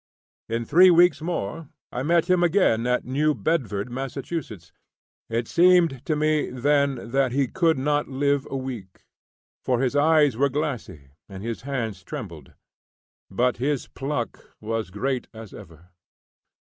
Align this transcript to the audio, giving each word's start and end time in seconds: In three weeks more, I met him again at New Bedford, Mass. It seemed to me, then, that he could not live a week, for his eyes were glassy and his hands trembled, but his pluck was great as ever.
In 0.49 0.65
three 0.65 0.89
weeks 0.89 1.21
more, 1.21 1.69
I 1.91 2.01
met 2.01 2.25
him 2.27 2.41
again 2.41 2.87
at 2.87 3.05
New 3.05 3.35
Bedford, 3.35 3.91
Mass. 3.91 4.17
It 4.17 5.47
seemed 5.47 6.03
to 6.07 6.15
me, 6.15 6.49
then, 6.49 7.11
that 7.11 7.33
he 7.33 7.45
could 7.47 7.77
not 7.77 8.07
live 8.07 8.47
a 8.49 8.57
week, 8.57 9.05
for 9.63 9.79
his 9.79 9.95
eyes 9.95 10.35
were 10.35 10.49
glassy 10.49 11.09
and 11.29 11.43
his 11.43 11.61
hands 11.61 12.01
trembled, 12.03 12.53
but 13.29 13.57
his 13.57 13.85
pluck 13.89 14.55
was 14.59 14.89
great 14.89 15.27
as 15.35 15.53
ever. 15.53 15.91